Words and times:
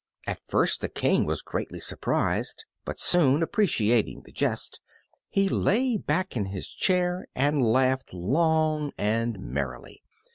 At 0.25 0.41
first 0.47 0.81
the 0.81 0.87
good 0.87 0.95
King 0.95 1.25
was 1.27 1.43
greatly 1.43 1.79
surprised; 1.79 2.65
but 2.85 2.99
soon, 2.99 3.43
appreciating 3.43 4.23
the 4.23 4.31
jest, 4.31 4.81
he 5.29 5.47
lay 5.47 5.95
back 5.95 6.35
in 6.35 6.45
his 6.45 6.69
chair 6.71 7.27
and 7.35 7.61
laughed 7.63 8.11
long 8.11 8.93
and 8.97 9.39
merrily. 9.39 10.01